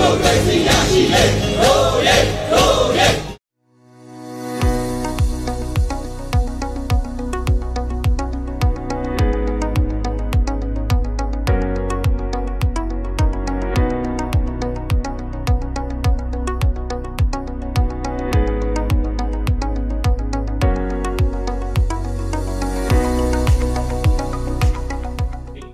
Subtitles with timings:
[0.00, 1.24] မိုကရေစီရရှိလေ
[1.60, 2.16] ရိုးရဲ
[2.52, 3.08] ရိုးရဲ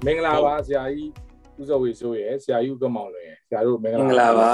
[0.05, 1.11] မင်္ဂလာပါဆရာကြီး
[1.59, 4.53] ဦးစောဝေဆိုရယ်ဆရာကြီးဦးကမောင်လွင်ရယ် ဆရာတို့မင်္ဂမင်္ဂလာလာပါ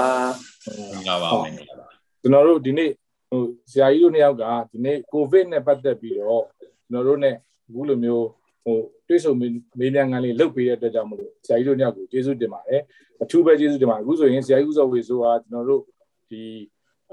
[0.91, 1.87] မင်္ဂလာပါမင်္ဂလာပါ
[2.21, 2.89] ကျွန်တော်တို့ဒီနေ့
[3.29, 7.31] ဟိုဆရာကြီးတို့နှစ်ယောက်ကဒီနေ့ကိုဗစ်နဲ့ပတ်သက်ပြီးတော့ကျွန်တော်တို့ ਨੇ
[7.67, 8.27] အခုလိုမျိုး
[8.63, 12.81] ဟိုတွေ့ဆုံမေးမေးမြန်းခန်းလေးလုပ်ပေးတဲ့အတွက်ကြောင့်မလို့ဆရာကြီးတို့နှစ်ယောက်ကိုကျေးဇူးတင်ပါတယ်
[13.23, 15.81] အထူးပဲကျေးဇူးတင်ပါတယ်အခုဆိုရင်ဆရာကြီးဦးစောဝေဆိုတာကျွန်တော်တို့
[16.29, 16.41] ဒီ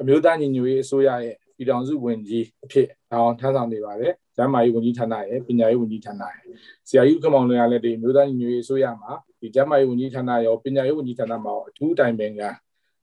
[0.01, 6.45] အမျိုးသားညီညွတ်ရေးအစိုးရရဲ့ပြည်ထောင်စုဝန်ကြီးအဖြစ်အောင်ထမ်းဆောင်နေပါတယ်။ကျန်းမာရေးဝန်ကြီးဌာနရဲ့ပညာရေးဝန်ကြီးဌာနရဲ့
[6.89, 12.43] ဆရာကြီးဦးခမောင်လွင်ကလည်းဒီအမျိုးသားညီညွတ်ရေးအစိုးရမှာ ဒီကျန်းမာရေးဝန်ကြီးဌာနရောပညာရေးဝန်ကြီးဌာနမှာရောအထူးတိုင်ပင်က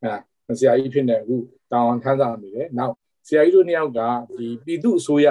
[0.01, 1.35] အဲဆရာကြီးဖြစ်နေအခု
[1.71, 2.93] တောင်းအောင်ထမ်းဆောင်နေတယ်။နောက်
[3.27, 3.99] ဆရာကြီးတို့နှစ်ယောက်က
[4.37, 5.27] ဒီပြည်သူအစိုးရ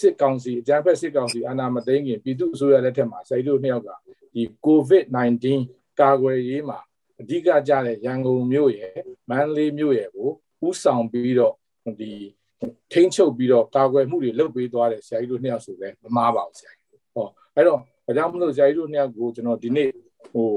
[0.00, 3.90] စစ်ကောင်စီအကြမ်းဖက်စစ်ကောင်စီအာဏာမသိမ်းခင်ပြည်သူအစိုးရလက်ထက်မှာဆရာကြီးတို့နှစ်ယောက်က
[4.34, 5.46] ဒီ COVID-19
[6.00, 6.78] ကာကွယ်ရေးမှာ
[7.20, 8.94] အဓိကကြတဲ့ရန်ကုန်မြို့ရဲ့
[9.30, 10.30] မန္တလေးမြို့ရဲ့ကို
[10.66, 11.54] ဥဆောင်ပြီးတော့
[12.00, 12.12] ဒီ
[12.92, 19.88] ထိန်းချုပ်ပြီးတော့ကာကွယ်မှုတွေလုပ်ပေးသွားတယ်ဆရာကြီးတို့နှစ်ယောက်ဆိုလဲမမားပါဘူးဆရာကြီးဟောအဲ့တော့ ဘာကြောင့်မလို့ဆရာကြီးတို့နှစ်ယောက်ကိုကျွန်တော်ဒီနေ့
[20.32, 20.48] ဟို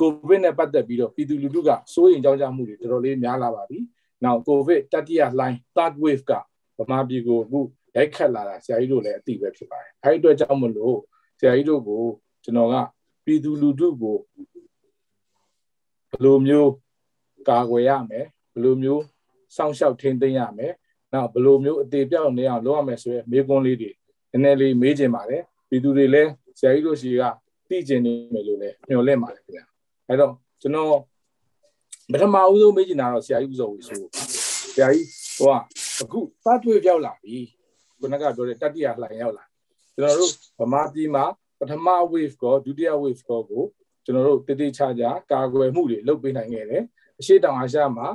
[0.00, 3.78] ကိုဗစ်နဲ့ပတ်သက်ပြီးတော့ပြည်သူလူထုကစိုးရိမ်ကြောက်ကြမှုတွေတော်တော်လေးများလာပါပြီ
[4.24, 6.32] နောက်ကိုဗစ်တတိယလှိုင်း third wave က
[6.78, 7.58] ဗမာပြည်ကိုအခု
[7.96, 10.98] ရိုက်ခတ်လာတာဆရာကြီးတို့လည်းအသိပဲဖြစ်ပါတယ်အဲ့ဒီအတွက်ကြောင့်မလို့
[11.38, 12.02] ဆရာကြီးတို့ကို
[12.44, 12.74] ကျွန်တော်က
[13.24, 14.16] ပြည်သူလူထုကို
[16.10, 16.70] ဘယ်လိုမျိုး
[17.48, 19.02] ကာကွယ်ရမယ်ဘယ်လိုမျိုး
[19.56, 20.72] စောင့်ရှောက်ထိန်းသိမ်းရမယ်
[21.12, 23.90] နောက်ဘယ်လိုမျိုးအသေးပြောက်နေအောင်လုပ်ရမယ်ဆိုရဲမေးခွန်းလေးတွေ
[24.30, 27.22] နည်းနည်းလေးမေးချင်ပါတယ်ပြည်သူတွေလည်းဆ ရာကြီးတို့ရှိက
[27.68, 29.64] သိကျင်နေမယ်လို့လည်းမျှော်လင့်ပါတယ်ခင်ဗျာ
[30.08, 30.94] အဲ့တော့ကျွန်တော်
[32.12, 34.00] ပထမဦးဆုံးမေးချင်တာတော့ဆရာကြီးဦးစောဝေဆို
[34.74, 35.06] ဆရာကြီး
[35.38, 35.58] ဟိုက
[36.02, 37.36] အခုသတ်တွေ့ပြောက်လာပြီ
[37.98, 39.44] ခုနကပြောတဲ့တတိယလှိုင်ရောက်လာ
[39.94, 41.24] ကျွန်တော်တို့ဗမာပြည်မှာ
[41.58, 43.64] ပထမ wave ကောဒုတိယ wave ကောကို
[44.04, 46.82] ကျွန်တော်တို့တတိချာချာကာကွယ်မှုတွေလုပ်ပေးနိုင်ခဲ့တယ်
[47.18, 48.06] အရှိတောင်အာရှမှာ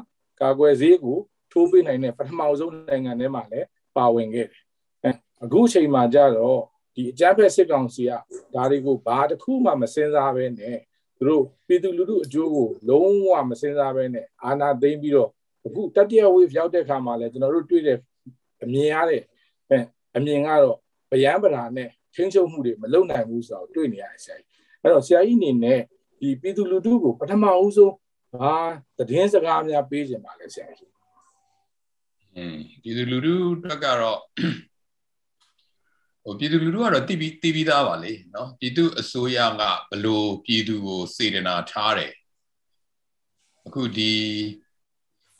[0.41, 1.17] ကာကွယ်ဈေးကို
[1.51, 3.67] ထိုးပေးနိုင်တဲ့ပထမဆုံးနိုင်ငံထဲမှာလည်း
[3.97, 4.61] ပါဝင်ခဲ့တယ်
[5.03, 5.11] အဲ
[5.43, 6.61] အခုအချိန်မှာကြတော့
[6.99, 8.11] ဒီအကြမ်းဖက်စစ်ကောင်စီက
[8.55, 10.77] ဒါတွေကိုဘာတစ်ခုမှမစင်စားဘဲနဲ့
[11.17, 15.29] သူတို့ပြည်သူလူထုအကျိုးကိုလုံးဝမစင်စားဘဲနဲ့အာဏာသိမ်းပြီးတော့
[15.65, 17.97] အခုတတိယ wave ရောက်တဲ့ခါမှာလည်းကျွန်တော်တို့တွေ့တဲ့
[18.63, 19.21] အမြင်ရတဲ့
[19.69, 19.77] အဲ
[20.17, 20.77] အမြင်ကတော့
[21.21, 24.47] ဗျံပဓာနဲ့ချင်းချုပ်မှုတွေမလုပ်နိုင်ဘူးဆိုတော့တွေ့နေရတယ်ဆရာကြီး
[24.81, 25.79] အဲ့တော့ဆရာကြီးအနေနဲ့
[26.19, 27.93] ဒီပြည်သူလူထုကိုပထမဦးဆုံး
[28.33, 28.55] ဘာ
[28.97, 30.91] သတင်းစကားများပေးခြင်းပါလဲဆရာကြီး
[32.35, 34.19] อืมပြည်သူလူထုတက်ကတော့
[36.23, 42.13] ဟိုပြည်သူလူထုကတော့တိပြီးတိပြီးသားပါလေနော်ပြည်သူအစိုးရကဘလို့ပြည်သူကိုစေတနာထားတယ်
[43.65, 44.13] အခုဒီ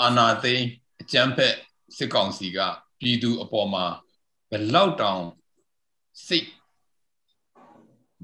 [0.01, 0.65] အာနာသိန်း
[1.01, 1.55] အကြမ်းဖက်
[1.97, 2.59] စစ်ကောင်စီက
[2.99, 3.85] ပြည်သူအပေါ်မှာ
[4.51, 5.23] ဘလောက်တောင်
[6.27, 6.49] စိတ်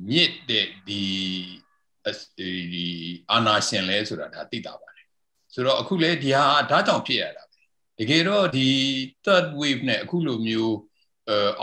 [0.10, 1.04] မြစ်တဲ့ဒီ
[2.38, 2.86] ဒီ
[3.32, 5.08] အာနာရှင်လဲဆိုတာဒါသိတာပါတယ်
[5.54, 7.62] ဆိုတော့အခုလဲဒီဟာဒါကြောင့်ဖြစ်ရတာပဲ
[8.00, 8.70] တကယ်တော့ဒီ
[9.26, 10.76] third wave နဲ့အခုလိုမျိုး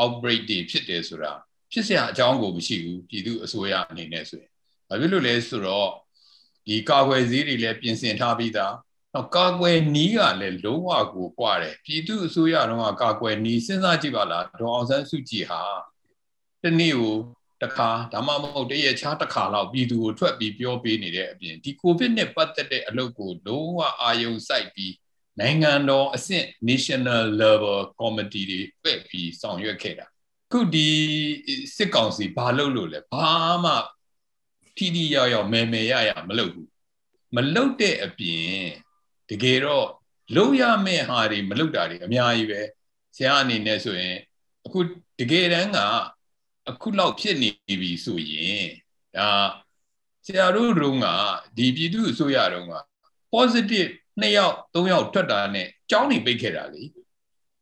[0.00, 1.33] outbreak တွေဖြစ်တယ်ဆိုတာ
[1.73, 4.50] ဖြစ်စရာအကြောင်းကိုမရှိဘူးပြည်သူအစိုးရအနေနဲ့ဆိုရင်
[4.89, 5.91] ဘာဖြစ်လို့လဲဆိုတော့
[6.67, 8.75] ဒီကာကွယ်စည်းတွေလည်းပြင်ဆင်ထားပြီးသား
[9.15, 15.62] နောက်ကာကွယ်နီးကလည်းလုံးဝကိုကွာတယ်ပြည်သူအစိုးရတော့ကာကွယ်နီးစဉ်းစားကြည့်ပါလားဒေါအောင်ဆန်းစုကြည်ဟာ
[16.62, 17.17] တနေ့ကို
[17.62, 24.93] တစ်ခါဒါမှမဟုတ်တရက်ခြားတစ်ခါလောက်ပြည်သူကိုထွက်ပြီးပြောပေးနေတဲ့အပြင်ဒီကိုဗစ်နဲ့ပတ်သက်တဲ့အလုပ်ကိုလုံးဝအာယုံစိုက်ပြီး
[25.41, 30.06] နိုင်ငံတော်အဆင့် national level committee တွေပဲ့ပြီးဆောင်ရွက်ခဲ့တာ
[30.50, 30.88] ခုဒီ
[31.76, 33.28] စစ်ကောင်စီဘာလုပ်လို့လဲဘာ
[33.65, 33.75] မှ
[34.76, 36.71] ထိထိရောက်ရောက်မဲမဲရရမလုပ်ဘူး
[37.37, 38.62] မလုပ်တဲ့အပြင်
[39.31, 39.88] တကယ်တော့
[40.37, 42.60] လုပ်ရမယ့်ဟာတွေမလုပ်တာတွေအများကြီးပဲ
[43.16, 44.16] ဆရာအနေနဲ့ဆိုရင်
[44.66, 44.81] အခု
[45.21, 45.78] တကယ်တမ်းက
[46.71, 47.50] အခုလောက်ဖြစ်နေ
[47.81, 48.66] ပြီဆိုရင်
[49.16, 49.28] ဒါ
[50.26, 51.06] ဆရာတို့တုန်းက
[51.56, 52.74] ဒီပြည်သူအစိုးရတုန်းက
[53.33, 56.82] positive 2ယောက်3ယောက်ထွက်တာနဲ့ကျောင်းနေပိတ်ခဲ့တာလေ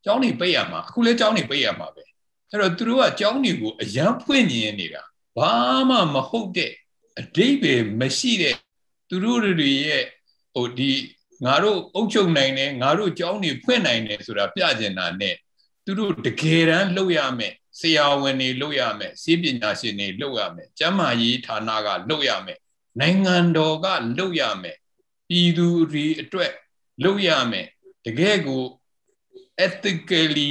[0.05, 2.03] ကျောင်းနေပိတ်ရမှာအခုလဲကျောင်းနေပိတ်ရမှာပဲ
[2.51, 5.03] အဲ့တော့သူတို့ကကျောင်းတွေကိုအရန်ဖွင့်ညင်နေတာ
[5.37, 5.53] ဘာ
[5.89, 6.73] မှမဟုတ်တဲ့
[7.21, 8.55] အတိတ်ပဲမရှိတဲ့
[9.09, 10.05] သူတို့တွေရဲ့
[10.55, 10.93] ဟိုဒီ
[11.45, 15.35] ငါတို့အုပ်ချုပ်နိုင်တယ်ငါတို့ကျောင်းနေဖွင့်နိုင်တယ်ဆိုတာပြကျင်တာနဲ့
[15.85, 22.59] သူတို့တကယ်တမ်းလုပ်ရမယ်ဆရာဝန်တွေလုပ်ရမယ်စီးပညာရှင်တွေလုပ်ရမယ်ကျန်းမာရေးဌာနကလုပ်ရမယ်
[23.01, 23.87] နိုင်ငံတော်က
[24.19, 24.77] လုပ်ရမယ်
[25.31, 26.53] ပြည်သူတွေအတွက်
[27.05, 27.67] လုပ်ရမယ်
[28.07, 28.63] တကယ်ကို
[29.67, 30.51] ethically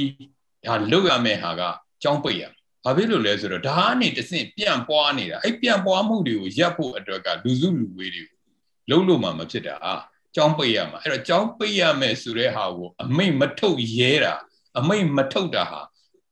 [0.66, 1.62] ဒါလုပ်ရမယ်ဟာက
[2.02, 2.42] ကြောင်းပိတ်ရ
[2.84, 8.24] ဘာဖြစ်လို့လဲဆိုတော့ဒါကနေတဆင့်ပြန့်ပွားနေတာအဲ့ပြန့်ပွားမှုတွေကိုရပ်ဖို့အတွက်ကလူစုလူဝေးတွေ
[8.90, 9.76] လုံးလို့မှမဖြစ်တာ
[10.34, 14.34] ကြောင်းပိတ်ရမှာအဲ့တော့ကြောင်းပိတ်ရမယ်ဆိုတဲ့ဟာကိုအမိတ်မထုတ်ရဲတာ
[14.78, 15.80] အမိတ်မထုတ်တာဟာ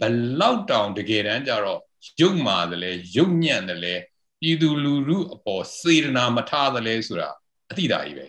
[0.00, 0.02] ဘ
[0.40, 1.80] လောက်တောင်တကယ်တမ်းကျတော့
[2.20, 3.94] ရုပ်မာတယ်လဲရုပ်ညံ့တယ်လဲ
[4.40, 7.28] ပြည်သူလူထုအပေါ်စေတနာမထားတယ်လဲဆိုတာ
[7.70, 8.26] အတိတာကြီးပဲ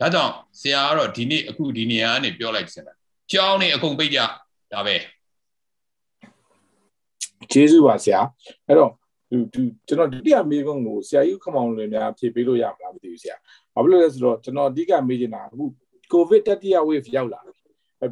[0.00, 2.94] ဒါကြောင့်ဆရာကတော့ဒီနေ့အခုဒီနေရာကနေပြောလိုက်စင်တာ
[3.32, 4.18] ကြောင်းနေအကုန်ပိတ်ကြ
[4.72, 4.96] ဒါပဲ
[7.52, 8.20] ကျေးဇူးပါဆရာ
[8.66, 8.90] အဲ့တော့
[9.30, 13.36] ဒီဒီကျွန်တော်ဒုတိယမေးခွန်းကိုဆရာကြီးခမောင်လွင်များဖြေပေးလို့ရမလားမသိဘူးဆရာ
[13.74, 15.64] ဘာဖြစ်လို့လဲဆိုတော့ကျွန်တော်အဓိကမေးချင်တာအခု
[16.12, 17.52] ကိုဗစ်တတိယ wave ရောက်လာပြီ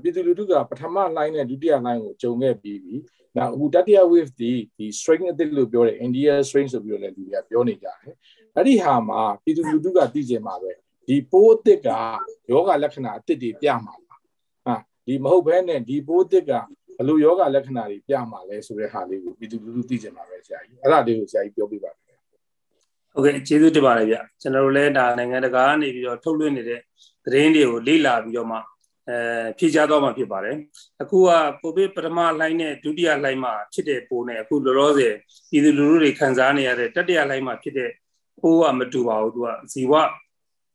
[0.02, 2.94] ပြည်သူလူထုကပထမ line နဲ့ဒုတိယ line ကိုကြုံခဲ့ပြီးပြီ
[3.36, 7.96] နောက်အခုတတိယ wave ဒီဒီ strain အသစ်လို့ပြောတဲ့ India strain ဆိုပြီးတော့လည်းလူတွေကပြောနေကြတယ်
[8.56, 10.72] အဲ့ဒီဟာမှာပြည်သူလူထုကသိကျင်မှာပဲ
[11.08, 11.88] ဒီပိုးအသစ်က
[12.50, 14.16] ယောဂလက္ခဏာအသစ်တွေပြမှာပါ
[14.64, 14.76] ဟာ
[15.06, 16.52] ဒီမဟုတ်ဘဲနဲ့ဒီပိုးအသစ်က
[16.98, 22.18] ဘလို့ယောဂလက္ခဏာတွေပြမှာလဲဆိုတဲ့ဟာလေးကိုပြည်သူလူထုသိကျင်မှာပဲဆရာကြီးအဲ့ဒါလေးကိုဆရာကြီးပြောပြပါမယ်
[23.12, 26.80] ဟုတ်ကဲ့ကျေးဇူးတင်ပါတယ်ဗျကျွန်တော်တို့လည်းဒါနိုင်ငံတကာကနေပြီးတော့ထုတ်လွှင့်နေတဲ့
[27.24, 28.58] သတင်းတွေကိုလေ့လာပြီးတော့မှ
[29.08, 29.18] အဲ
[29.58, 30.56] ဖြည့်ချတော့မှဖြစ်ပါတယ်
[31.02, 31.28] အခုက
[31.62, 35.14] ကိုဗစ်ပထမလှိုင်းနဲ့ဒုတိယလှိုင်းမှာဖြစ်တဲ့ပိုးနဲ့အခုလောလောဆယ်
[35.50, 37.90] ပြည်သူလူထုတွေခံစားနေရတဲ့တတိယလှိုင်းမှာဖြစ်တဲ့
[38.42, 39.92] ပိုးကမတူပါဘူးသူကဇီဝ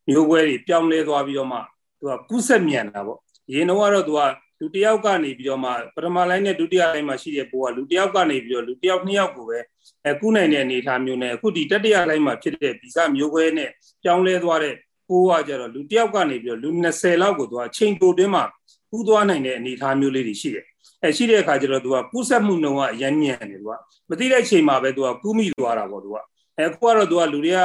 [0.10, 1.60] မျိုးကွဲတွေပြောင်းလဲသွားပြီးတော့မှ
[2.00, 3.20] သူကကုဆက်မြန်တာပေါ့
[3.54, 4.22] ရင်တော့ကတော့သူက
[4.60, 9.60] လူတယောက်ကနေပြီးတော့မှပထမလိုင်းနဲ့ဒုတိယလိုင်းမှာရှိတဲ့ပိုးကလူတယောက်ကနေပြီးတော့လူတယောက်နှစ်ယောက်ကိုပဲ
[10.06, 13.70] အဲကုနိုင်တဲ့အနေအထားမျိုးနဲ့အခုဒီတတိယလိုင်းမှာဖြစ်တဲ့ဗီဇမျိုးခွဲနဲ့
[14.04, 14.76] ပြောင်းလဲသွားတဲ့
[15.10, 18.44] ပိုးကကြတော့လူတယောက်ကနေပြီးတော့လူ20လောက်ကိုသူကချိန်တိုတွင်းမှာ
[18.92, 20.66] ကူးသွားနိုင်တဲ့အနေအထားမျိုးလေးတွေရှိတယ်
[21.04, 23.74] အဲရှိတဲ့အခါကျတော့သူကကူးဆက်မှုနှုန်းကအရမ်းမြန်တယ်သူက
[24.10, 26.18] မသိတဲ့ချိန်မှာပဲသူကကူးမိသွားတာပေါ့သူက
[26.58, 27.60] အဲအခုကတော့သူကလူတွေက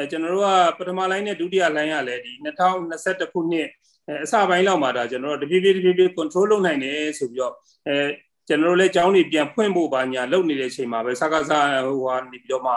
[0.00, 3.68] အဲကျွန်တော်တို့ကပထမလိုင်းနဲ့ဒုတိယလိုင်းကလည်းဒီ2021ခုနှစ်
[4.24, 7.54] အစပိုင်းလောက်မှာဒါကျွန်တော်တို့တဖြည်းဖြည်းတဖြည်းဖြည်း control လုပ်နိုင်တယ်ဆိုပြီးတော့
[7.88, 7.96] အဲ
[8.48, 12.72] ကျွန်တော်တို့လည်းကျောင်းတွေပြန်ဖွင့်ဖို့ပါညာလုပ်နေတဲ့အချိန်မှာပဲစကားစားဟိုဟာနေပြီးတော့မှ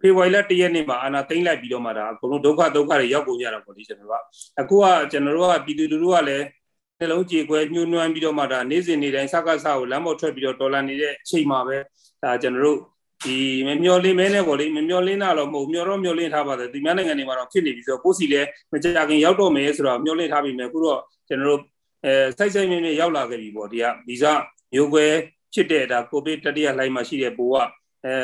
[0.00, 4.24] ဖေဖော်ဝါရီလ၁ရက်နေ့မှာအာနာသိမ့်လိုက်ပြီးတော့မှဒါအကုန်လုံးဒုက္ခဒုက္ခတွေရောက်ကုန်ကြတာပေါ့ဒီကျွန်တော်တို့က
[4.60, 6.44] အခုကကျွန်တော်တို့ကပြည်သူလူထုကလည်း
[6.98, 11.76] နှလုံးကြေခွဲညှိုးနှွမ်းပြီးတော့မှဒါနေ့စဉ်နေ့တိုင်းစကားစားကိုလမ်းပေါ်ထွက်ပြီးတော့ဒေါ်လာနေတဲ့အချိန်မှာပဲ
[12.22, 12.78] ဒါကျွန်တော်တို့
[13.24, 13.36] ဒီ
[13.66, 21.60] မမျောလင်းမဲနဲ့ပေါ့လေမမျောလင်းတာတော့မဟုတ်မျောတော့မျောလင်းထားပါတယ်ဒီများနိုင်ငံတွေမှာတော့ဖြစ်နေပြီဆိုတော့ကိုစီလည်းမကြခင်ရောက်တော့မယ်ဆိုတော့မျောလင်းထားပြီမယ်အခုတော့ကျွန်တော်တို့
[22.04, 24.24] အဲစိုက်စိုက်မြင်းမြင်းရောက်လာခဲ့ပြီပေါ့ဒီကဗီဇ
[24.72, 25.04] မျိုးကွဲ
[25.54, 27.56] ဖြစ်တဲ့ဒါကိုဗစ်တတိယလှိုင်းမှာရှိတဲ့ပိုးက
[28.04, 28.14] အဲ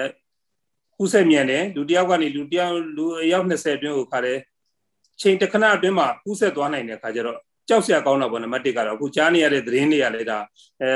[0.98, 4.38] ကူးဆက်မြန်တယ်လူတယောက်ကနေလူတယောက်လူအယောက်20အတွင်းကိုခါတယ်
[5.20, 10.38] ချိန်တခဏအတွင်းမှာကူးဆက်သွားနိုင်တဲ့ခါကျတော့ကြောက်စရာကောင်းတာပေါ့နံပါတ်1ကတော့အခုကြားနေရတဲ့သတင်းတွေကလည်းဒါ
[10.82, 10.90] အဲ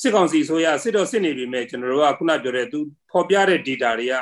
[0.00, 2.78] စစ်ကောင်စီဆိုရစစ်တော့စစ်နေပြီမဲ့ကျွန်တော်တို့ကခုနပြောတဲ့သူ
[3.10, 4.14] ဖော်ပြတဲ့ data တွေက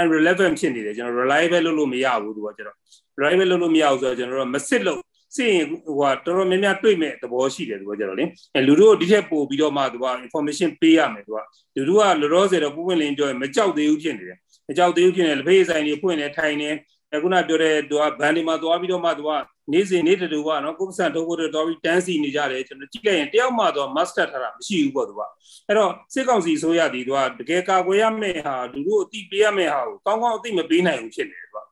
[0.00, 2.76] unrelevant ဖြစ်နေတယ်ကျွန်တော် reliable လုပ်လို့မရဘူးသူကကျွန်တော်
[3.20, 5.00] reliable လုပ်လို့မရဘူးဆိုတော့ကျွန်တော်တို့မစစ်လို့
[5.36, 8.24] စစ်ရင်ဟိုကတော်တော်များများတွေ့မဲ့သဘောရှိတယ်သူကကျွန်တော်လေ
[8.54, 11.38] အဲလူတို့ဒီထက်ပို့ပြီးတော့မှသူက information ပေးရမယ်သူက
[11.76, 14.38] လူတို့ကလောလောဆယ်တော့ပုံပွင့်လင်းပြောရင်မကြောက်သေးဘူးဖြစ်နေတယ်
[14.68, 16.76] မကြောက်သေးဘူးဖြစ်နေလက်ဖေးဆိုင်တွေဖွင့်နေထိုင်နေအ
[17.22, 19.30] ခုနပြောတဲ့သူကဘန်ဒီမှာသွားပြီးတော့မှသူက
[19.72, 25.20] နေ့စဉ်နေ့တူကနော်ကိုပစံထုတ်ဖို့တော့ပြီးတန်းစီနေကြတယ်ကျွန်တော်ကြည့်လိုက်ရင်တယောက်မှတော့ master ထားတာမရှိဘူးပေါ့သူက
[25.68, 31.64] အဲ့တော့စစ်ကောင်စီဆိုရသည်သူကတကယ်ကာကွယ်ရမယ့်ဟာလူတို့အတိပေးရမယ့်ဟာကိုကောင်းကောင်းအသိမပေးနိုင်ဘူးဖြစ်နေတယ်သူက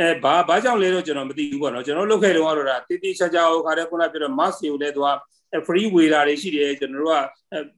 [0.00, 5.08] အဲဘာဘာကြောင့်လဲတော့ကျွန်တော်မသိဘူးပေါ့နော်ကျွန်တော်လုပ်ခဲ့တော့ကတော့ဒါတိတိကျကျဟိုခါတဲ့ခုနပြောတော့ mask ကိုလည်းသူက
[5.66, 7.20] free waiter တွေရှိတယ်ကျွန်တော်တို့က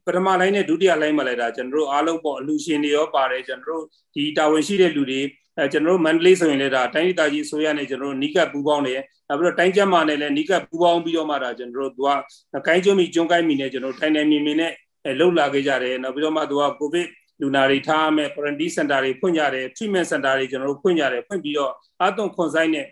[0.06, 3.82] ပထမလိုင်းနဲ့ဒုတိယလိုင်းမှာလည်းဒါကျွန်တော်တို့အားလုံးပေါ့အလူရှင်တွေရောပါတယ်ကျွန်တော်တို့
[4.14, 5.20] ဒီတာဝန်ရှိတဲ့လူတွေ
[5.58, 14.72] အဲကျွန်တော်တို့မန္တလေးဆိုရင်လည်းဒါတိုင်းဒေသကြီးဆိုရနေကျွန်တော်တို့နီးကပ်ပူးပေါင်းတယ်နောက်ပြီးတော့တိုင်းကျမ်းမာနဲ့လည်းနီးကပ်ပူးပေါင်းပြီးတော့မှဒါကျွန်တော်တို့သူကကိုင်းကျွမ်းမီကျွန်းကိုင်းမီနဲ့ကျွန်တော်တို့ထိုင်နေမြင်မြင်နဲ့
[15.20, 17.06] လှုပ်လာခဲ့ကြတယ်နောက်ပြီးတော့မှသူကကိုဗစ်
[17.40, 22.86] လူနာတွေထားမယ် quarantine center တွေဖွင့်ကြတယ် treatment center တွေကျွန်တော်တို့ဖွင့်ကြတယ်ဖွင့်ပြီးတော့အသွင်ခွန်ဆိုင်နဲ့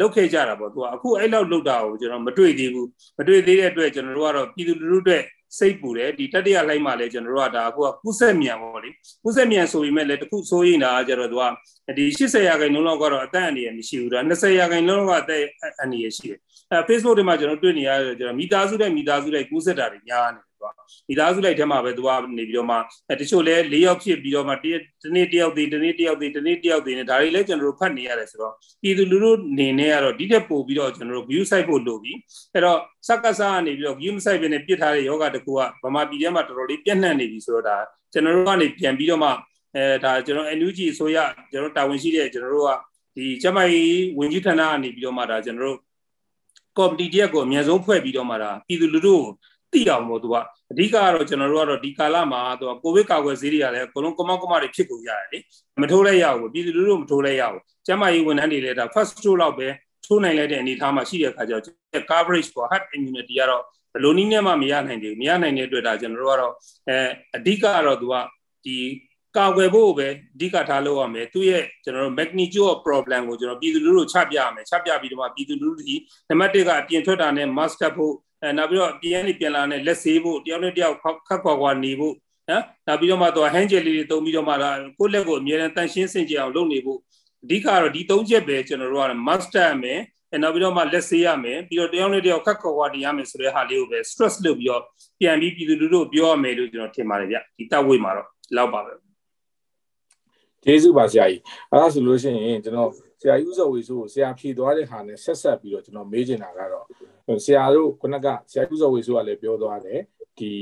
[0.00, 5.22] လုတ်ခဲ့ကြတာပေါ့သူကအခုအဲ့လောက်လုတ်တာကိုကျွန်တော်မတွေ့သေးဘူးမတွေ့သေးတဲ့အတွက်ကျွန်တော်တို့ကတော့ပြည်သူလူထုအတွက်
[5.58, 8.90] စိတ်ပူတယ်ဒီတတိယလိုက်မှလည်းကျွန်တော်တို့ကဒါအခုကကုဆက်မြန်ပေါ့လေ
[9.24, 11.44] ကုဆက်မြန်ဆိုပေမဲ့လည်းတခုဆိုရင်ဒါကျတော့သူက
[11.98, 15.42] ဒီ80ရာခိုင်နှုန်းလောက်ကတော့အသက်အန္တရာယ်မရှိဘူးဒါ20ရာခိုင်နှုန်းလောက်ကအသက်
[15.80, 16.38] အန္တရာယ်ရှိတယ်
[16.70, 20.49] အဲ Facebook တွေမှာကျွန်တော်တွေ့နေရတယ်ကျွန်တော်မိသားစုတဲ့မိသားစုတဲ့ကုဆက်တာတွေများနေသူက
[21.08, 22.76] မိသားစုလိုက်ထဲမှာပဲသူကနေပြီးတော့မှ
[23.20, 24.56] တချို့လဲ၄ယောက်ဖြစ်ပြီးတော့မှတ
[25.14, 32.18] နေ့တယောက်သေးတနေ့တယောက်သေးတနေ့တယောက်သေးနေဒါတွေလည်းကျွန်တော်တို့ဖတ်နေရတယ်ဆိုတော့ပြည်သူလူထုနေနေကတော့ဒီတက်ပို့ပြီးတော့ကျွန်တော်တို့ view site ဖို့လုပ်ပြီး
[32.54, 37.76] အဲ့တော့စက္ကစကနေပြီးတော့ view site ပဲနဲ့ပြစ်ထားတဲ့ယောဂတကူကဗမာပြည်ထဲမှာတော်တော်လေးပြန့်နှံ့နေပြီဆိုတော့ဒါ
[38.12, 39.30] ကျွန်တော်တို့ကနေပြန်ပြီးတော့မှ
[39.76, 41.18] အဲဒါကျွန်တော် NUG အစိုးရ
[41.50, 42.72] ကျွန်တော်တာဝန်ရှိတဲ့ကျွန်တော်တို့က
[43.16, 45.78] ဒီကျမကြီးဝင်ကြီးဌာနကနေပြီးတော့မှဒါကျွန်တော်တို့
[46.78, 49.22] ကော်မတီတရက်ကိုအများဆုံးဖွဲ့ပြီးတော့မှဒါပြည်သူလူထုကို
[49.72, 50.34] သိအောင်မို့သူက
[50.72, 55.38] အဓိကကတော့ကျွန်တော်တို့ကတော့ဒီကာလမှာသူကကိုဗစ်ကာကွယ်ဆေးတွေကလည်းအကုန်လုံးကမောက်ကမတွေဖြစ်ကုန်ရတယ်လေ
[55.80, 59.68] မထိုးလဲရဘူးပြည်သူလူထုမထိုးလဲရဘူးကျန်းမာရေးဝန်ထမ်းတွေလည်းဒါ first dose လောက်ပဲ
[60.06, 63.62] ထိုးနိုင်လိုက်တဲ့အနေအထားမှာရှိတဲ့အခါကျတော့ coverage for herd immunity ကတော့
[63.92, 66.54] ဘယ်လိုနည်းနဲ့မှမရနိုင်သေးဘူးမရနိုင်တဲ့အတွက်ဒါကျွန်တော်တို့ကတော့
[66.88, 66.96] အဲ
[67.36, 68.14] အဓိကကတော့သူက
[68.64, 68.76] ဒီ
[69.36, 75.96] ကာကွယ်ဖို့ပဲအဓိကထားလုပ်ရမယ်သူရဲ့ကျွန်တော်တို့ magnitude of problem ကိုကျွန်တော်ပြည်သူလူထုချပြရမယ်ချပြပြီးတော့မှပြည်သူလူထုဒီ
[76.28, 82.14] နံပါတ်1ကအပြင်ထွက်တာနဲ့ mask ကပ်ဖို့ အဲနောက်ပြီးတော့ပြန်နေပြန်လာနဲ့လက်ဆေးဖို့တယောက်နဲ့တယောက်ခတ်ခွာခွာနေဖို့
[82.50, 84.54] နော်နောက်ပြီးတော့မှတော့ hand gel လေးတွေသုံးပြီးတော့မှ
[84.98, 86.98] ကိုယ့်လက်ကိုအမြဲတမ်းတန်ရှင်းစင်ကြအောင်လုပ်နေဖို့
[87.44, 90.00] အဓိကတော့ဒီ၃ချက်ပဲကျွန်တော်တို့က mask တက်ရမယ်
[90.32, 94.82] အဲနောက်ပြီးတော့မှလက်ဆေးရမယ်ပြီးတော့တယောက်နဲ့တယောက်ခတ်ခွာခွာနေရမယ်ဆိုတဲ့ဟာလေးကိုပဲ stress လုပ်ပြီးတော့
[95.20, 98.92] ပြန်ပြီးပြည်သူလူထုပြောရမယ်လို့ကျွန်တော်ထင်ပါတယ်ဗျဒီတပ်ဝေးမှာတော့လောက်ပါပဲ
[100.64, 106.86] ကျေးဇူးပါဆရာကြီးအဲဒါဆိုလို့ရှိရင်ကျွန်တော်ဆရာကြီးဥစောဝေဆိုဆရာဖြေသွားတဲ့ဟာနဲ့ဆက်ဆက်ပြီးတော့ကျွန်တော်မေးချင်တာကတော့
[107.44, 110.00] ဆရာတို့ခုနကဆရာဥစောဝေဆိုကလည်းပြောသွားတယ်
[110.38, 110.52] ဒီ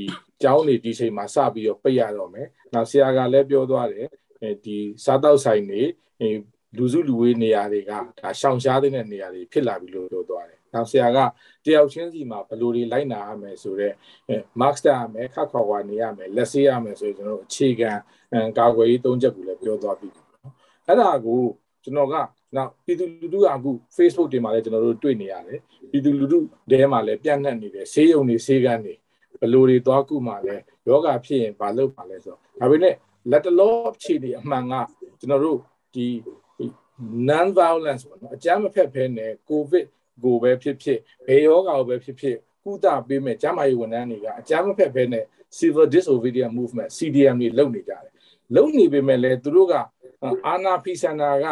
[0.42, 4.06] ကျောင်းနေဒီချိန်မှာစပြီးတော့ပိတ်ရတော့မယ်နောက်ဆရာကလည်းပြောသွားတယ်
[4.64, 5.82] ဒီစားတောက်ဆိုင်နေ
[6.76, 11.18] လူစုလူဝေးနေရာတွေကဒါရှောင်ရှားတဲ့နေရာတွေဖြစ်လာပြီလို့ပြောသွားတယ်နောက်ဆရာက
[11.64, 13.94] တယောက်ချင်းစီမှာဘယ်လိုတွေလိုက်နာရမယ်ဆိုတော့
[14.60, 17.90] mark တက်ရမယ်ခက်ခွာခွာနေရမယ်လက်ဆေးရမယ်ဆိုရင်ကျွန်တော်တို့အခြေခံ
[18.58, 20.28] ကာကွယ်ရေးသုံးချက်ကိုလည်းပြောသွားပြီနော်
[20.86, 21.42] အဲ့ဒါကို
[21.84, 22.14] ကျွန်တော်က
[22.56, 26.38] နောက်ပြည်သူလူထုကအခု Facebook တွေမှာလည်းကျွန်တော်တို့တွေ့နေရတယ်ပြည်သူလူထု
[26.70, 28.94] တဲမှာလည်းပြန့်နှံ့နေတယ်ဆေးရုံတွေဆေးကန်းတွေ
[29.40, 30.56] ဘယ်လိုတွေသွားကုမှာလဲ
[30.88, 32.94] ယောဂဖြစ်ရင်ဘာလုပ်မှာလဲဆိုတော့ဒါပေမဲ့
[33.30, 34.74] လက်တလောအခြေအနေအမှန်က
[35.20, 35.58] ကျွန်တော်တို့
[35.94, 36.06] ဒီ
[37.28, 39.86] non violence ပေါ့နော်အကြမ်းမဖက်ဖဲနဲ့ covid
[40.24, 45.24] ကိုပဲဖြစ်ဖြစ်ဘယ်ယောဂါကိုပဲဖြစ်ဖြစ်ကုသပေးမဲ့ကျန်းမာရေးဝန်ထမ်းတွေကအကြမ်းမဖက်ဖဲနဲ့
[45.58, 48.12] civil disobedience movement CDM တွေလုပ်နေကြတယ်
[48.56, 49.74] လုပ်နေပေမဲ့လည်းသူတို့က
[50.46, 51.46] အာနာဖီစန္ဒာက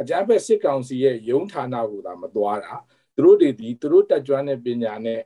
[0.00, 2.74] အကြမ်းဖက်စစ်ကောင်စီရဲ့ယုံဌာနကိုသာမသွားတာ
[3.16, 5.20] သူတို့တွေဒီသူတို့တက်ကြွတဲ့ပညာနဲ့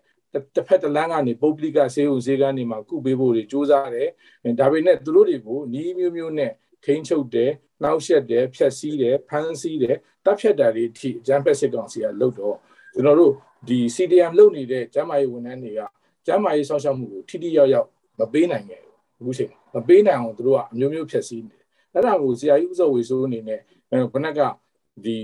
[0.55, 4.11] တစ်ဖက်တစ်လမ်းကနေပုဂ္ဂလိကဆေးဥဆေးကန်းတွေမှာကုပေးဖို့တွေစူးစမ်းတယ်
[4.61, 6.53] ဒါပေမဲ့သူတို့တွေကိုနီးမျိုးမျိုးနဲ့
[6.85, 7.51] ခိမ့်ချုပ်တယ်
[7.83, 12.57] နှောက်ယှက်တယ်ဖျက်ဆီးတယ်ဖမ်းဆီးတယ်တပ်ဖြတ်တာတွေအထိအကြမ်းဖက်စစ်ကောင်စီကလုပ်တော့
[12.95, 13.33] ကျွန်တော်တို့
[13.69, 15.81] ဒီ CDM လုပ်နေတဲ့ကျန်းမာရေးဝန်ထမ်းတွေက
[16.27, 17.89] ကျန်းမာရေးစောင့်ရှောက်မှုကိုထိထိရောက်ရောက်
[18.19, 21.66] မပေးနိုင်ခဲ့ဘူးအခုချိန်မပေးနိုင်အောင်တို့ကအမျိုးမျိုးဖျက်ဆီးနေတယ်
[21.97, 23.61] အဲ့ဒါကိုဆရာကြီးဥစောဝေဆိုးအနေနဲ့
[24.13, 24.41] ခုနက
[25.05, 25.17] ဒီ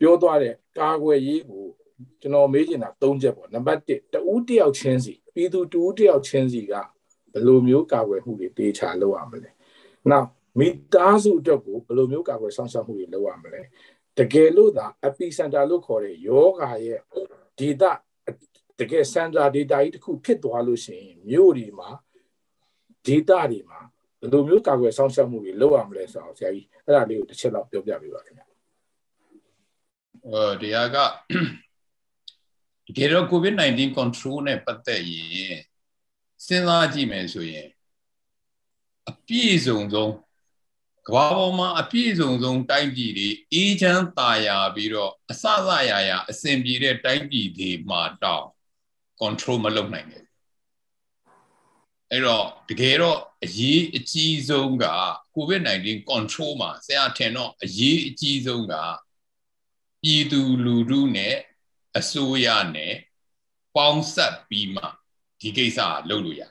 [0.00, 1.64] ပြောသွားတဲ့ကာကွယ်ရေးကို
[2.20, 6.72] ကျွန်တော်မေးချင်တာ၃ချက်ပေါ့နံပါတ်1တဦးတယောက်ချင်းစီပြည်သူတဦးတယောက်ချင်းစီက
[7.32, 9.50] ဘယ်လိုမျိုးကာကွယ်မှုတွေတေချာလုပ်ရမလဲ
[10.10, 13.62] နောက်မိသားစုအတွက်ကိုဘယ်လိုမျိုးကာကွယ်ဆောင်ရှောက်မှုတွေလုပ်ရမလဲ
[14.18, 17.00] တကယ်လို့သာ epicenter လို့ခေါ်တဲ့ယောဂါရဲ့
[17.58, 17.92] data
[18.78, 21.90] တကယ် center data ကြီးတစ်ခုဖြစ်သွားလို့ရှိရင်မြို့ဒီမှာ
[23.06, 23.80] data တွေမှာ
[24.22, 28.46] ဘယ်လိုမျိုးကာကွယ်ဆောင်ရှောက်မှုတွေလုပ်ရမလဲဆိုတော့ဆရာကြီးအဲ့ဒါလေးကိုတစ်ချက်လောက်ပြောပြပေးပါခင်ဗျာ
[30.26, 30.96] အဲတရားက
[32.86, 35.56] တကယ်တော့ covid-19 control နဲ့ပတ်သက်ရင်
[36.46, 37.68] စဉ်းစားကြည့်မယ်ဆိုရင်
[39.08, 40.12] အပြည့်စုံဆုံး
[41.06, 48.46] ကဘာပေါ်မှာအပြည့်စုံဆုံးတိုင်းပြည်တွေအေးချမ်းသာယာပြီးတော့အစစရာရာအစဉ်ပြေတဲ့တိုင်းပြည်တွေမှာတော့
[49.20, 50.26] control မလုပ်နိုင်ဘူး
[52.12, 54.86] အဲ့တော့တကယ်တော့အရေးအကြီးဆုံးက
[55.34, 58.74] covid-19 control မှာဆရာထင်တော့အရေးအကြီးဆုံးက
[60.02, 61.34] ပြည်သူလူထုနဲ့
[61.98, 62.94] အစိုးရနဲ့
[63.76, 64.84] ပေါင်းဆက်ပြီးမှ
[65.40, 65.78] ဒီကိစ္စ
[66.08, 66.42] လုပ်လို့ရ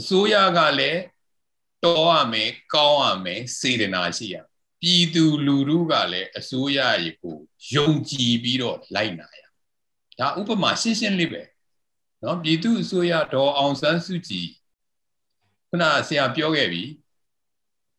[0.00, 1.00] အစိုးရကလည်း
[1.84, 4.36] တော်ရမယ်ကောင်းရမယ်စေတနာရှိရ
[4.80, 7.38] ပြည်သူလူထုကလည်းအစိုးရရေကို
[7.74, 9.42] ယုံကြည်ပြီးတော့လိုက်နာရ
[10.18, 11.42] ဒါဥပမာရှင်းရှင်းလေးပဲ
[12.22, 14.48] နော်ပြည်သူအစိုးရဒေါ်အောင်ဆန်းစုကြည်
[15.68, 16.84] ခုနဆရာပြောခဲ့ပြီ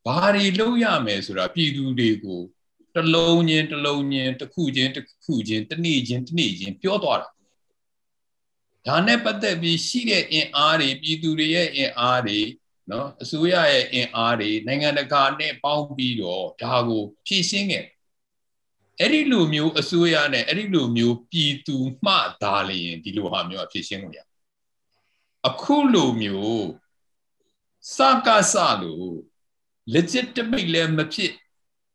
[0.05, 2.41] ဘာတွေလုပ်ရမယ်ဆိုတာပြည်သူတွေကို
[2.95, 7.29] တလုံးချင်းတလုံးချင်းတစ်ခုချင်းတစ်ခုချင်းတစ်နေ့ချင်းတစ်နေ့ချင်းပြောသွားတာ
[8.88, 12.39] ဒါနဲ့ပတ်သက်ပြီးရှိတဲ့အင်အားတွေပြည်သူတွေရဲ့အင်အားတွေ
[12.91, 17.85] နော်အစိုးရရဲ့အင်အားတွေနိုင်ငံတကာနဲ့ပေါင်းပြီးတော့ဒါကိုဖြည့်ရှင်းခဲ့
[19.01, 21.75] အဲ့ဒီလိုမျိုးအစိုးရနဲ့အဲ့ဒီလိုမျိုးပြည်သူ
[22.05, 24.19] မှသာလျင်ဒီလိုဟာမျိုးအဖြည့်ရှင်းလို့ရ
[25.49, 26.65] အခုလိုမျိုး
[27.95, 29.13] စကားစလို့
[29.95, 31.33] legitimate လည်းမဖြစ်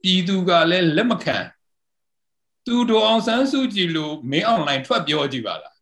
[0.02, 1.38] ပြည်သူကလည်းလက်မခံ
[2.66, 5.76] သူတော်အောင်ဆန်းစုကြည်လို့မင်းအွန်လိုင်းထွက်ပြောကြည့်ပါလား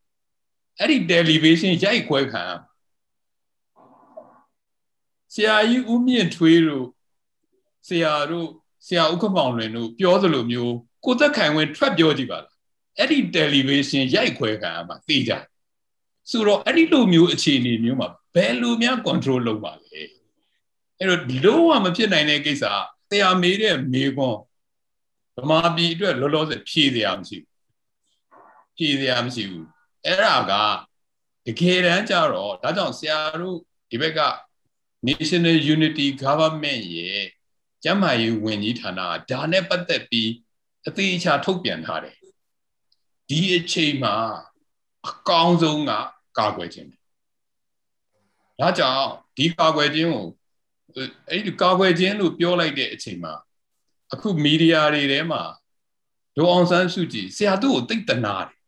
[0.78, 2.44] အဲ့ဒီ television ရိုက်ခွဲခံ
[5.34, 6.86] ဆရာကြီးဦးမြင့်ထွေးတို့
[7.88, 8.48] ဆရာတို့
[8.86, 10.74] ဆရာဥက္ကမောင်လွင်တို့ပြောသလိုမျိုး
[11.04, 12.52] ကိုသက်ခိုင်ဝင်ထွက်ပြောကြည့်ပါလား
[12.98, 15.32] အဲ့ဒီ television ရိုက်ခွဲခံမှာသိကြ
[16.30, 20.02] ဆိုတော့အဲ့ဒီလိုမျိုးအခြေအနေမျိုးမှာဘယ်လိုများ control လုပ်ပါလဲ
[20.98, 22.64] အဲ့တော့လုံးဝမဖြစ်နိုင်တဲ့ကိစ္စ
[23.10, 24.40] ဆရာမေးတဲ့မေးခွန်း
[25.36, 27.50] ဗမာပြည်အတွက်လောလောဆယ်ဖြေစရာမရှိဘူး
[28.76, 29.66] ဖြေစရာမရှိဘူး
[30.04, 30.52] အဲ့ဒါက
[31.46, 33.58] တကယ်တမ်းကျတော့ဒါကြောင့်ဆရာတို့
[33.90, 34.20] ဒီဘက်က
[35.08, 37.24] National Unity Government ရဲ့
[37.82, 40.28] ကျန်းမာရေးဝန်ကြီးဌာနကဒါနဲ့ပတ်သက်ပြီး
[40.86, 42.16] အသေးအချာထုတ်ပြန်ထားတယ်
[43.28, 44.14] ဒီအချိန်မှာ
[45.08, 45.92] အကောင်းဆုံးက
[46.38, 46.88] ကာကွယ်ခြင်း
[48.60, 50.26] ဒါကြောင့်ဒီကာကွယ်ခြင်းကို
[51.30, 53.34] အဲ့ဒီကာကွယ်ခြင်းလို့ပြောလိုက်တဲ့အချိန်မှာ
[54.12, 55.42] အခုမီဒီယာတွေထဲမှာ
[56.36, 58.58] ဒေါအောင်ဆန်းစုကြည်ဆရာတို့ကိုသိတနာတယ်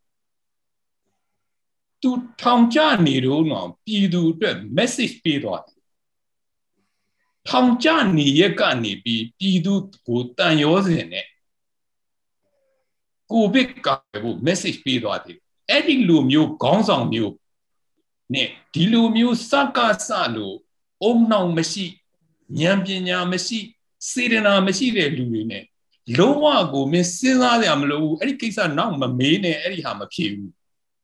[2.02, 5.80] သူထောင်ကြနေတော့တော့ပြည်သူအတွက် message ပေးသွားတယ်
[7.49, 9.75] ထောင်ကြနေရက်ကနေပြီးပြည်သူ
[10.06, 11.26] ကိုတန်ရောစင်နဲ့
[13.33, 13.88] ကိုဗစ်က
[14.23, 15.38] ဖို့ message ပေးသွားတယ်
[15.71, 17.35] အဲ့ဒီလိုမျိုးခေါင်းဆောင်မျိုး
[18.35, 20.57] နဲ့ဒီလိုမျိုးစကားစလို့
[21.02, 21.87] အုံနှောင်မရှိ
[22.61, 23.59] ဉာဏ်ပညာမရှိ
[24.11, 25.64] စေတနာမရှိတဲ့လူတွေနဲ့
[26.19, 30.52] လုံးဝကိုမင်းစဉ်းစားရမလို့ဘူးအဲ့ဒီကိစ္စနောက်မမေးနဲ့အဲ့ဒီဟာမဖြေဘူး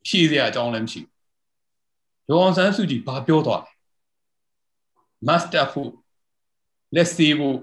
[0.07, 3.73] ဖြေစရာအကြောင်းလည်းမရှိဘူးဒေါအောင်ဆန်းစုကြည်ဘာပြောသွားလဲ
[5.27, 5.91] master ဖို့
[6.95, 7.57] လက်စေးဖို့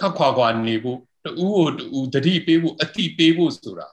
[0.00, 3.88] ခက်ခွာခွာနေဖို့ တူကိုတူတတိပေးဖို့အတိပေးဖို့ဆိုတာ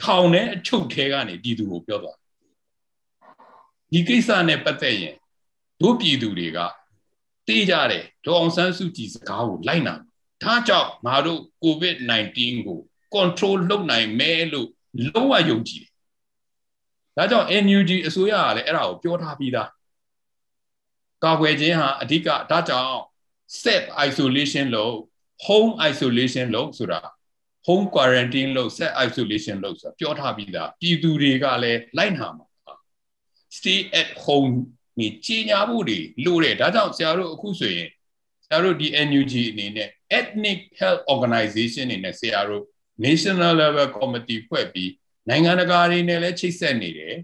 [0.00, 2.18] ထောင်နဲ့အချုပ်ထဲကနေပြည်သူကိုပြောသွား
[3.92, 5.16] ဒီကိစ္စနဲ့ပတ်သက်ရင်
[5.80, 6.58] တို့ပြည်သူတွေက
[7.48, 9.94] တေးကြတယ်ဒေါအောင်ဆန်းစုကြည်စကားကိုလိုက်နာ
[10.42, 12.80] ဒါကြောင့်ငါတို့ COVID-19 ကို
[13.14, 14.68] control လုပ်နိုင်မယ်လို့
[15.06, 15.92] လုံးဝယုံကြည်တယ်
[17.16, 19.70] ဒါကြောင့် NUG အစိုးရကလည်းအဲ့ဒါကိုပြောထားပြီးသား
[21.24, 23.00] ကာကွယ်ခြင်းဟာအဓိကဒါကြောင့်
[23.62, 24.96] self isolation လို့
[25.46, 27.00] home isolation လို့ဆိုတာ
[27.66, 32.46] home quarantine လို့ self isolation လို့ဆိုတာပြောထားပြီးသားပြည်သူတွေကလည်းလိုက်နာမှာ
[33.56, 34.52] stay at home
[35.00, 37.90] နေကြီးညာမှုတွေလိုတယ်ဒါကြောင့်ဆရာတို့အခုဆိုရင်
[38.44, 39.88] ဆရာတို့ဒီ NUG အနေနဲ့
[40.18, 42.64] ethnic health organization အနေနဲ့ဆရာတို့
[43.04, 44.92] national level committee ဖွဲ့ပြီး
[45.28, 47.14] နိုင်ငံတကာတွေနဲ့လည်းချိတ်ဆက်နေတယ်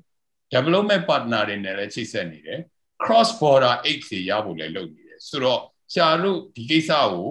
[0.55, 2.61] development partner တွေနဲ့လည်းချိတ်ဆက်နေတယ်
[3.03, 5.61] cross border aid တွေရဖို့လည်းလုပ်နေတယ်ဆိုတော့
[5.93, 7.29] ဆရာတို့ဒီကိစ္စကို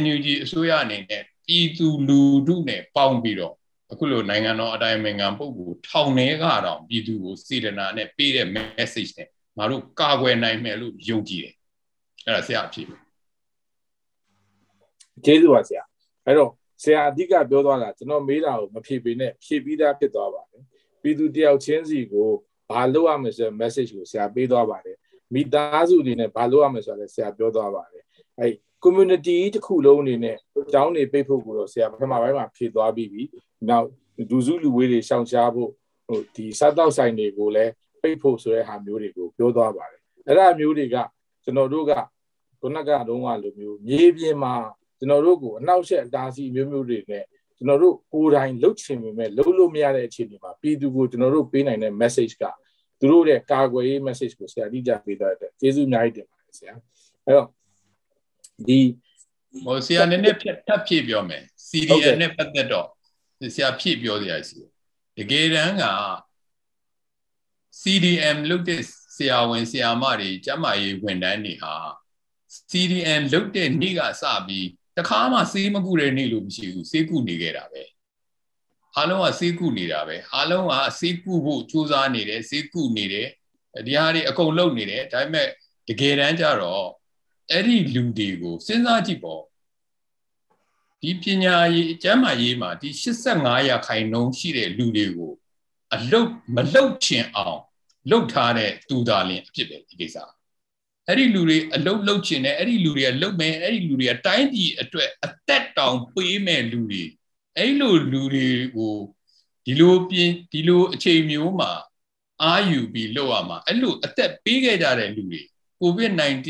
[0.00, 3.54] NUG အစိုးရအနေနဲ့ပြည်သူလူထုနဲ့ပေါင်းပြီးတော့
[3.92, 11.54] အခုလိုနိုင်ငံတော်အတိုင်းအမြံပုဂ္ဂိုလ်ထောင်ထဲကတော့ပြည်သူကိုစေတနာနဲ့ပေးတဲ့ message နဲ့ငါတို့ကာကွယ်နိုင်မယ်လို့ယုံကြည်တယ်
[12.26, 12.86] အဲ့ဒါဆရာအဖြစ်
[15.24, 15.82] ကျေးဇူးပါဆရာ
[16.26, 16.50] အဲ့တော့
[16.82, 20.62] ဆရာအဓိကပြောသွားတာကျွန်တော်မေးတာကိုမဖြေပေးနဲ့ဖြေပြီးသားဖြစ်သွားပါတယ်
[21.02, 22.28] ပြည်သူတယောက်ချင်းစီကို
[22.70, 24.96] ဘာလုပ်ရမလဲဆိုတဲ့ message ကိုဆရာပေးသွားပါတယ်
[25.34, 28.04] မိသားစုအနေနဲ့ဘာလုပ်ရမလဲဆိုတာလည်းဆရာပြောသွားပါတယ်
[28.38, 33.22] အဲ့ community တစ်ခုလုံးအနေနဲ့အကြောင်းတွေပိတ်ဖို့ကိုတော့ဆရာပထမပိုင်းမှာဖြေသွားပြီးပြီ
[33.68, 33.86] နောက်
[34.30, 35.70] ဒူစုလူဝေးတွေရှောင်ရှားဖို့
[36.06, 40.96] ဟိုဒီစားတောက်ဆိုင်တွေကိုလည်းပိတ်ဖို့ဆိုတဲ့ဟာမျိုးတွေကိုပြောသွားပါတယ်အဲ့ဒါမျိုးတွေက
[41.44, 41.92] ကျွန်တော်တို့က
[42.60, 44.54] ခုနကတော့လိုမျိုးမြေပြင်မှာ
[44.98, 47.24] ကျွန်တော်တို့ကိုအနောက်ရှက်အတားစီမျိုးမျိုးတွေနဲ့
[47.56, 52.44] ကျွန်တော်တို့ကိုယ်တိုင်လှုပ်ချင်ပေမဲ့လှုပ်လို့မရတဲ့အခြေအနေမှာပြည်သူကိုကျွန်တော်တို့ပေးနိုင်တဲ့ message က
[53.00, 56.74] သူတို့ရဲ့ကာကွယ်ရေး message ကိုဆရာတိကျပေးသွားတဲ့ကျေးဇူးအများကြီးတင်ပါတယ်ဆရာ
[57.26, 57.48] အဲ့တော့
[58.68, 58.78] ဒီ
[59.64, 62.88] ဟိုဆရာနည်းနည်းဖြတ်ထပ်ဖြည့်ပြောမယ် CDN နဲ့ပတ်သက်တော့
[63.54, 65.84] ဆရာဖြည့်ပြောစရာရှိတယ်တကယ်တမ်းက
[67.82, 68.82] CDM လုပ်တဲ့
[69.16, 71.74] ဆရာဝန်ဆရာမတွေကျမရေးဝန်ထမ်းတွေဟာ
[72.70, 77.82] CDM လုပ်တဲ့နေ့ကစပြီးတခါမှစေးမကူတဲ့နေ့လို့မရှိဘူးစေးကူနေခဲ့တာပဲ
[78.96, 83.28] အားလုံးကစေးကူနေတာပဲအားလုံးကစေးကူဖို့ကြိုးစားနေတယ်စေးကူနေတယ်
[83.86, 85.48] ဒီဟာတွေအကုန်လုပ်နေတယ်ဒါပေမဲ့
[85.88, 86.88] တကယ်တမ်းကျတော့
[87.52, 89.42] အဲ့ဒီလူတွေကိုစဉ်းစားကြည့်ပေါ့
[91.02, 92.88] ဒီပညာရေးအကျမ်းမာရေးမှာဒီ
[93.28, 95.32] 85ရာခိုင်နှုန်းရှိတဲ့လူတွေကို
[95.94, 97.60] အလုတ်မလုတ်ချင်အောင်
[98.10, 100.16] လုတ်ထားတဲ့သူသားလင်အဖြစ်ပဲဒီကိစ္စ
[101.08, 107.04] အဲ့ဒီလူတွေအလုတ်လုတ်ချင်တယ်အဲ့ဒီလူတွေကလုတ်မယ်အဲ့ဒီလူတွေကတိုင်းပြည်အတွက်အသက်တောင်ပေးမဲ့လူတွေ
[107.56, 108.94] အဲ့လိုလူတွေကို
[109.66, 111.72] ဒီလိုပြင်ဒီလိုအချိန်မျိုးမှာ
[112.42, 115.42] အာယူပြီးလောက်ရမှာအဲ့လိုအသက်ပေးခဲ့ကြတဲ့လူတွေ
[115.82, 116.48] COVID-19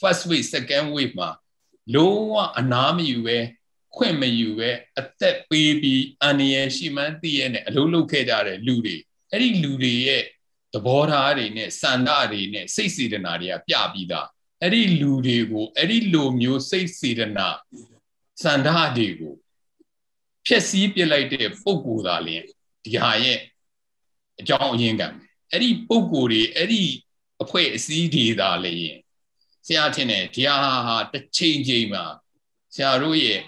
[0.00, 1.30] first wave second wave မှာ
[1.94, 3.38] လုံးဝအနားမယူပဲ
[3.96, 8.96] ခွင့်မယူပဲအသက်ပေးပြီးအန္တရာယ်ရှိမှန်းသိရတဲ့အလုံးလုံးခဲ့ကြတဲ့လူတွေ
[9.30, 10.24] အဲ့ဒီလူတွေရဲ့
[10.72, 14.26] သဘောထားတွေနဲ့စန္ဒတွေနဲ့စိတ်စေတနာတွေကပြပြီးသား
[14.62, 17.48] အဲ့ဒီလူတွေကိုအဲ့ဒီလိုမျိုးစိတ်စေတနာ
[18.42, 19.34] စန္ဒတွေကို
[20.46, 22.44] ဖျက်ဆီးပစ်လိုက်တဲ့ပုံကိုယ်သာလျှင်
[22.84, 23.38] ဒီဟာရဲ့
[24.40, 25.08] အကြောင်းအရင်းကံ
[25.50, 26.82] အဲ့ဒီပုံကိုယ်တွေအဲ့ဒီ
[27.42, 28.98] အဖွဲ့အစည်းတွေသာလျှင်
[29.66, 32.04] ဆရာထင်တယ်ဒီဟာဟာတစ်ချိန်ချိန်မှာ
[32.74, 33.40] ဆရာတို့ရဲ့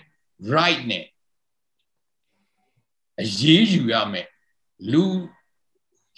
[0.54, 1.04] right နဲ့
[3.20, 4.28] အရေးယူရမယ်
[4.92, 5.04] လူ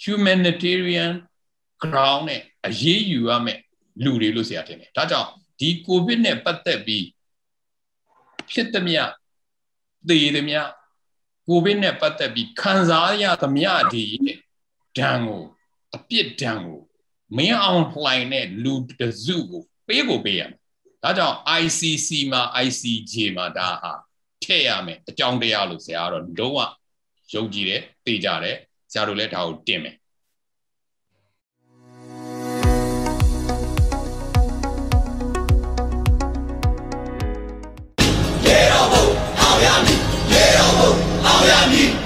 [0.03, 1.13] humanitarian
[1.83, 3.59] ground နဲ့အရေးယူရမယ်
[4.03, 7.05] လူတွေလို့ဆရာထင်တယ်ဒါကြောင့်ဒီ covid နဲ့ပတ်သက်ပြီး
[8.51, 9.01] ဖြစ်သမျှ
[10.09, 10.61] သေသမျှ
[11.47, 14.03] covid နဲ့ပတ်သက်ပြီးခံစားရသမျှဒီ
[14.97, 15.43] ဒဏ်ကို
[15.95, 16.79] အပြစ်ဒဏ်ကို
[17.37, 20.59] မင်းအောင်လှိုင်တဲ့လူတစုကိုပေးကိုပေးရမယ်
[21.03, 23.91] ဒါကြောင့် ICC မှာ ICJ မှာဒါဟာ
[24.43, 26.59] ထည့်ရမယ်အကြောင်းတရားလို့ဆရာကတော့လုံးဝ
[27.33, 28.57] ယုံကြည်တယ်သိကြတယ်
[28.91, 29.95] ဆရာတို့လည်းဒါကိုတင်မယ်
[38.45, 39.01] ရေတော်ဘု
[39.41, 39.99] အောင်ရမည်
[40.31, 40.87] ရေတော်ဘု
[41.25, 42.04] အောင်ရမည်